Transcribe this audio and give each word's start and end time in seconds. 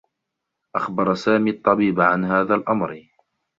أخبر 0.75 1.13
سامي 1.13 1.49
الطّبيب 1.51 2.01
عن 2.01 2.25
هذا 2.25 2.55
الأمر. 2.55 3.07